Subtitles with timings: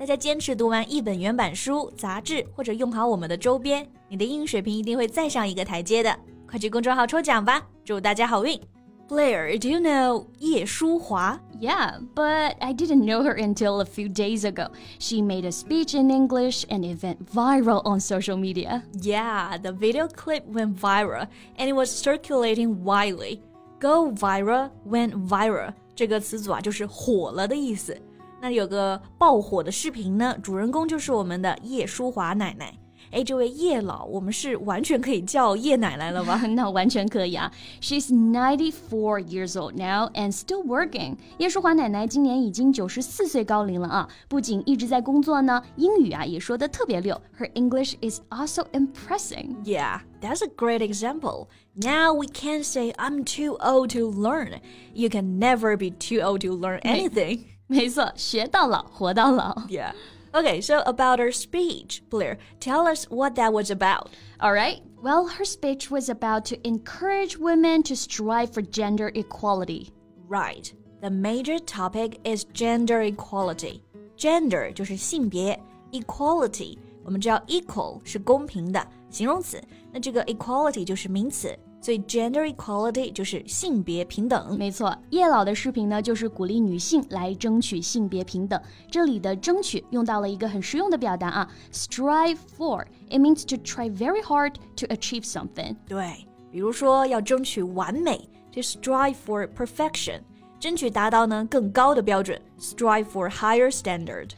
[0.00, 6.14] 大家坚持读完一本原版书、杂志，或者用好我们的周边，你的英语水平一定会再上一个台阶的。
[6.48, 8.60] 快去公众号抽奖吧，祝大家好运！
[9.08, 11.40] Blair, do you know 叶舒华?
[11.60, 14.70] Yeah, but I didn't know her until a few days ago.
[14.98, 18.82] She made a speech in English and it went viral on social media.
[19.00, 23.42] Yeah, the video clip went viral and it was circulating widely.
[23.78, 27.96] Go viral went viral 这个词组啊，就是火了的意思。
[28.41, 32.73] 那有个爆火的视频呢，主人公就是我们的叶叔华奶奶。
[33.11, 36.37] 哎，这位叶老，我们是完全可以叫叶奶奶了吧？
[36.47, 37.51] 那完全可以啊。
[37.81, 41.17] She's ninety four years old now and still working。
[41.37, 47.19] 叶叔华奶奶今年已经九十四岁高龄了啊，不仅一直在工作呢，英语啊也说的特别溜。
[47.37, 49.45] Her English is also impressive.
[49.65, 51.47] Yeah, that's a great example.
[51.75, 54.61] Now we can't say I'm too old to learn.
[54.93, 57.41] You can never be too old to learn anything.
[57.70, 59.54] 没 错，学到老，活到老。
[59.68, 59.92] Yeah.
[60.32, 64.08] Okay, so about her speech, Blair, tell us what that was about.
[64.38, 64.82] All right.
[65.02, 69.88] Well, her speech was about to encourage women to strive for gender equality.
[70.28, 70.72] Right.
[71.00, 73.82] The major topic is gender equality.
[74.16, 75.58] Gender 就是性别，
[75.92, 79.62] equality 我们知道 equal 是公平的形容词，
[79.92, 81.56] 那这个 equality 就是名词。
[81.81, 84.55] 所以 gender equality 就是性别平等。
[84.57, 88.61] 没错，叶老的视频呢，就是鼓励女性来争取性别平等。
[88.89, 92.85] 这里的争取用到了一个很实用的表达啊，strive for。
[93.09, 95.75] It means to try very hard to achieve something。
[95.87, 100.21] 对，比如说要争取完美，to strive for perfection，
[100.59, 104.29] 争取达到呢更高的标准，strive for higher standard。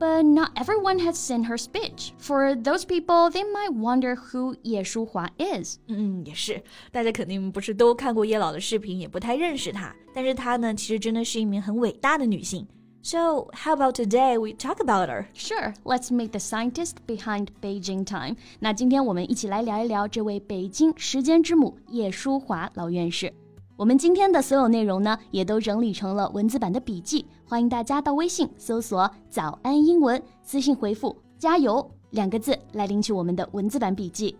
[0.00, 2.12] But not everyone has seen her speech.
[2.18, 5.76] For those people, they might wonder who Ye Shuhua is.
[5.88, 9.94] 嗯，也是，大家肯定不是都看过叶老的视频，也不太认识她。
[10.14, 12.66] 但是她呢，其实真的是一名很伟大的女性。
[13.02, 15.26] So, how about today we talk about her?
[15.34, 18.36] Sure, let's meet the scientist behind Beijing Time.
[18.60, 23.32] 那今天我们一起来聊一聊这位北京时间之母叶叔华老院士。
[23.80, 34.36] 我们今天的所有内容呢，也都整理成了文字版的笔记，欢迎大家到微信搜索“早安英文”，私信回复“加油”两个字来领取我们的文字版笔记。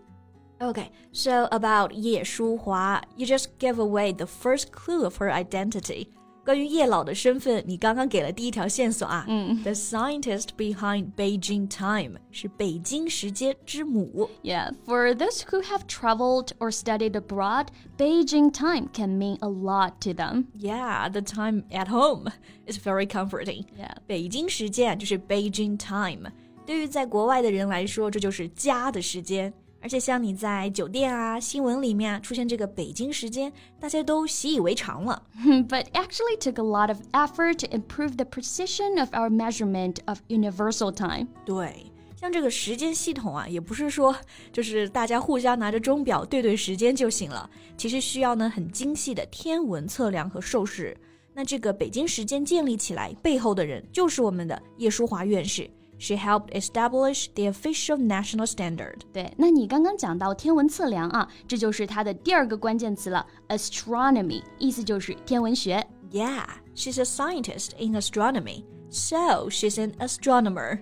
[0.59, 6.09] Okay, so about 叶舒华, you just give away the first clue of her identity.
[6.44, 9.24] 关于叶老的身份，你刚刚给了第一条线索啊。
[9.26, 14.30] 嗯，The scientist behind Beijing time 是北京时间之母。
[14.44, 17.66] Yeah, for those who have traveled or studied abroad,
[17.98, 20.44] Beijing time can mean a lot to them.
[20.56, 22.30] Yeah, the time at home
[22.68, 23.64] is very comforting.
[23.76, 26.30] Yeah, 北京时间就是 Beijing time，
[26.64, 29.52] 对于在国外的人来说，这就是家的时间。
[29.81, 35.23] 而且像你在酒店啊、新闻里面啊出现这个北京时间，大家都习以为常了。
[35.67, 40.19] But actually took a lot of effort to improve the precision of our measurement of
[40.27, 41.27] universal time.
[41.45, 44.15] 对，像这个时间系统啊，也不是说
[44.51, 50.95] 就是大家互相拿着钟表对对时间就行了，其实需要呢很精细的天文测量和授时。
[51.33, 55.67] 那这个北京时间建立起来背后的人，就是我们的叶舒华院士。
[56.00, 59.00] She helped establish the official national standard.
[59.14, 65.86] 对，那你刚刚讲到天文测量啊，这就是它的第二个关键词了，astronomy，意思就是天文学。
[66.10, 66.44] Yeah,
[66.74, 70.80] she's a scientist in astronomy, so she's an astronomer.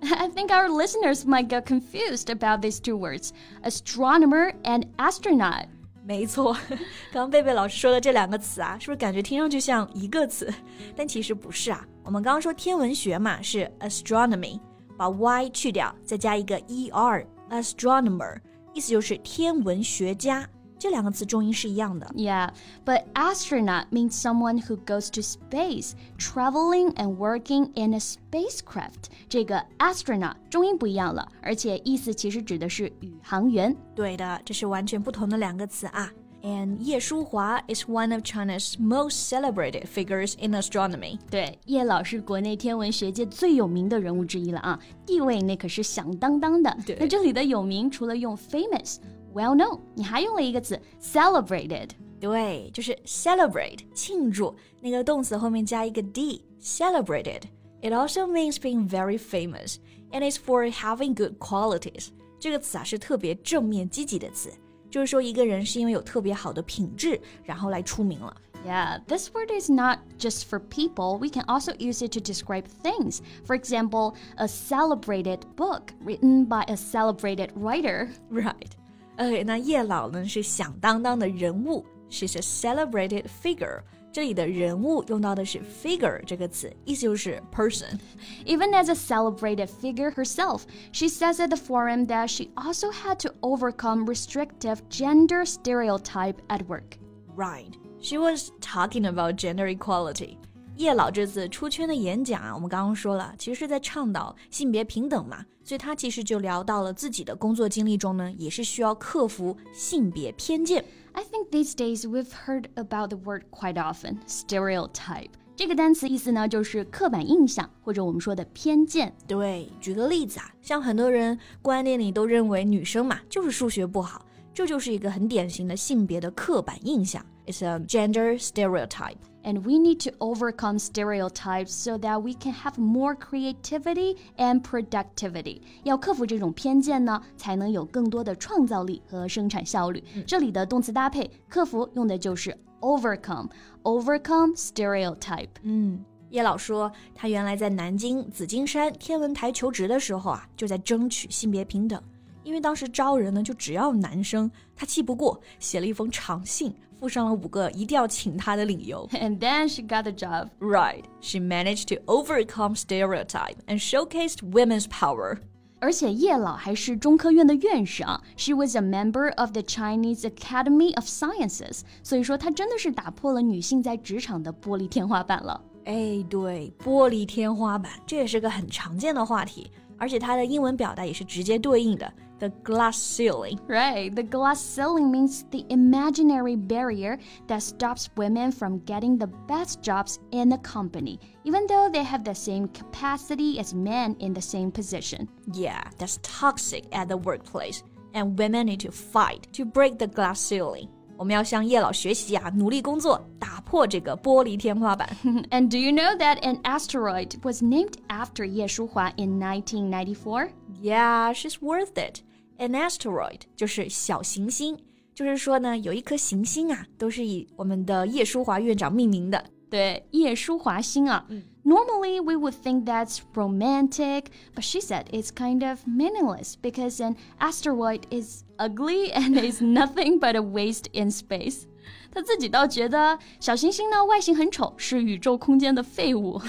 [0.01, 3.31] I think our listeners might get confused about these two words,
[3.63, 5.67] astronomer and astronaut.
[6.04, 6.56] 没错，
[7.12, 10.52] 刚贝贝老师说的这两个词啊，是不是感觉听上去像一个词？
[10.96, 11.86] 但其实不是啊。
[12.02, 14.60] 我们刚刚说天文学嘛，是 astronomy，
[14.96, 18.36] 把 y 去掉，再加一个 er，astronomer，
[18.74, 20.44] 意思就是天文学家。
[20.81, 22.05] 这两个词重音是一样的。
[22.15, 22.51] Yeah,
[22.85, 29.09] but astronaut means someone who goes to space, traveling and working in a spacecraft.
[29.27, 33.75] 这个 astronaut 重音不一样了，而且意思其实指的是宇航员。
[33.95, 36.11] 对的，这是完全不同的两个词啊。
[36.43, 41.19] And 叶舒华 is one of China's most celebrated figures in astronomy.
[41.29, 46.77] 对，叶老是国内天文学界最有名的人物之一了啊，地位那可是响当当的。
[46.85, 51.89] 对，那这里的有名除了用 famous。well known，你还用了一个词 celebrated。
[52.19, 57.41] 对，就是 celebrate 庆祝，那个动词后面加一个 d，celebrated。
[57.81, 59.75] It also means being very famous,
[60.11, 62.07] and it's for having good qualities.
[62.39, 64.51] 这个词啊是特别正面积极的词，
[64.91, 68.35] 就是说一个人是因为有特别好的品质，然后来出名了。
[68.65, 71.17] Yeah, this word is not just for people.
[71.19, 73.19] We can also use it to describe things.
[73.45, 78.09] For example, a celebrated book written by a celebrated writer.
[78.29, 78.71] Right.
[79.17, 83.83] OK，那叶老呢是响当当的人物，She's a celebrated figure。
[84.11, 90.61] 这里的人物用到的是 figure 这个词，意思就是 person。Even as a celebrated figure herself,
[90.91, 96.65] she says at the forum that she also had to overcome restrictive gender stereotype at
[96.67, 96.97] work.
[97.35, 97.75] Right.
[98.01, 100.39] She was talking about gender equality.
[100.82, 110.84] 叶老这次出圈的演讲啊，我们刚刚说了，其实是在倡导性别平等嘛，所以他其实就聊到了自己的工作经历中呢，也是需要克服性别偏见。
[111.12, 115.30] I think these days we've heard about the word quite often, stereotype.
[115.54, 119.14] 这个单词意思呢，就是刻板印象或者我们说的偏见。
[119.28, 127.24] 对，举个例子啊，像很多人观念里都认为女生嘛就是数学不好，这就是一个很典型的性别的刻板印象。
[127.46, 129.16] It's a gender stereotype.
[129.43, 135.61] And we need to overcome stereotypes so that we can have more creativity and productivity.
[135.83, 140.03] 要克服这种偏见呢，才能有更多的创造力和生产效率。
[140.25, 143.49] 这里的动词搭配克服用的就是 overcome,
[143.83, 145.49] overcome stereotype.
[145.61, 146.03] 嗯。
[146.29, 152.03] 叶老说，他原来在南京紫金山天文台求职的时候啊，就在争取性别平等。
[152.43, 159.07] 因为当时招人呢，就只要男生，他气不过，写了一封长信， 附上了五个一定要请他的理由。
[159.13, 160.49] And then she got the job.
[160.59, 165.37] Right, she managed to overcome stereotype and showcased women's power.
[165.79, 175.61] 而且叶老还是中科院的院士啊，She was a member of the Chinese Academy of Sciences，所以说她真的是打破了女性在职场的玻璃天花板了。
[175.85, 179.69] 哎，对，玻璃天花板，这也是个很常见的话题。
[180.01, 183.57] 而且它的英文表达也是直接对应的，the glass ceiling.
[183.67, 187.17] Right, the glass ceiling means the imaginary barrier
[187.47, 192.23] that stops women from getting the best jobs in the company, even though they have
[192.23, 195.27] the same capacity as men in the same position.
[195.53, 200.39] Yeah, that's toxic at the workplace, and women need to fight to break the glass
[200.39, 200.89] ceiling.
[201.22, 205.08] 我们要向叶老学习啊，努力工作，打破这个玻璃天花板。
[205.52, 210.48] And do you know that an asteroid was named after 叶舒华 in 1994?
[210.82, 212.22] Yeah, she's worth it.
[212.58, 214.76] An asteroid 就是小行星，
[215.14, 219.44] 就是说呢，有一颗行星啊，都是以我们的叶舒华院长命名的。
[219.70, 221.24] 对，叶舒华星啊。
[221.28, 227.17] 嗯 Normally, we would think that's romantic, but she said it's kind of meaningless because an
[227.39, 231.63] asteroid is ugly and is nothing but a waste in space.
[232.09, 236.39] 他自己倒觉得小行星呢外形很丑，是宇宙空间的废物，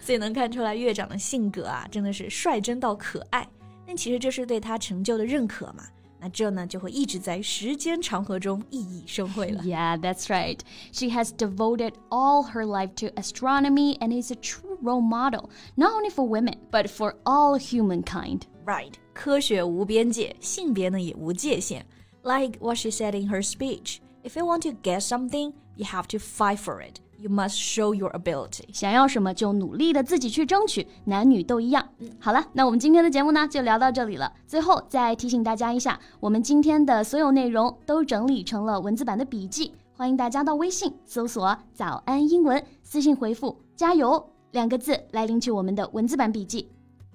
[0.00, 3.48] 所以能看出来院长的性格啊，真的是率真到可爱。
[3.86, 5.84] 但其实这是对他成就的认可嘛。
[6.22, 9.62] 那这呢就会一直在时间长河中熠熠生辉了。
[9.62, 10.58] Yeah, that's right.
[10.92, 15.92] She has devoted all her life to astronomy and is a true role model, not
[15.92, 18.42] only for women, but for all humankind.
[18.66, 18.94] Right.
[19.14, 21.86] 科学无边界，性别呢也无界限。
[22.22, 26.18] Like what she said in her speech, if you want to get something, you have to
[26.18, 26.96] fight for it.
[27.22, 28.72] You must show your ability.
[28.72, 31.88] 想要什么就努力的自己去争取，男女都一样。
[32.20, 34.32] 好了，那我们今天的节目呢就聊到这里了。
[34.46, 46.68] 最后再提醒大家一下，我们今天的所有内容都整理成了文字版的笔记，欢迎大家到微信搜索“早安英文”，私信回复“加油”两个字来领取我们的文字版笔记。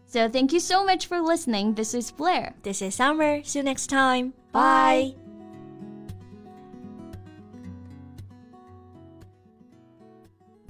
[0.05, 1.75] So thank you so much for listening.
[1.75, 2.53] This is Blair.
[2.61, 3.41] This is Summer.
[3.43, 4.33] See you next time.
[4.51, 5.26] Bye.